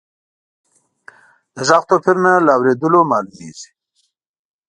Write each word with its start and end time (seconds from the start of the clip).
د 1.55 1.57
غږ 1.67 1.83
توپیرونه 1.89 2.31
له 2.45 2.51
اورېدلو 2.57 2.99
معلومیږي. 3.11 3.69